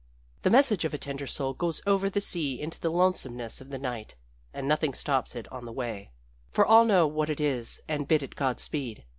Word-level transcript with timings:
"The 0.41 0.49
message 0.49 0.83
of 0.83 0.95
a 0.95 0.97
tender 0.97 1.27
soul 1.27 1.53
goes 1.53 1.79
over 1.85 2.09
the 2.09 2.19
sea 2.21 2.59
into 2.59 2.79
the 2.79 2.89
lonesomeness 2.89 3.61
of 3.61 3.69
the 3.69 3.77
night 3.77 4.15
and 4.51 4.67
nothing 4.67 4.95
stops 4.95 5.35
it 5.35 5.47
on 5.51 5.65
the 5.65 5.71
way, 5.71 6.09
for 6.49 6.65
all 6.65 6.85
know 6.85 7.05
what 7.05 7.29
it 7.29 7.39
is 7.39 7.79
and 7.87 8.07
bid 8.07 8.23
it 8.23 8.33
godspeed. 8.35 9.05